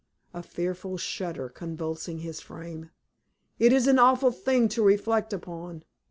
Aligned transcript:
a 0.33 0.41
fearful 0.41 0.97
shudder 0.97 1.47
convulsing 1.47 2.17
his 2.21 2.41
frame 2.41 2.89
"it 3.59 3.71
is 3.71 3.85
an 3.85 3.99
awful 3.99 4.31
thing 4.31 4.67
to 4.67 4.81
reflect 4.81 5.31
upon. 5.31 5.83